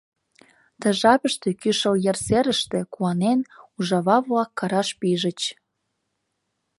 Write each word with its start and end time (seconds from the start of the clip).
Ты 0.79 0.87
жапыште 0.99 1.49
Кӱшыл 1.61 1.95
ер 2.09 2.17
серыште, 2.25 2.79
куанен, 2.93 3.39
ужава-влак 3.77 4.49
караш 4.59 4.89
пижыч. 4.99 5.39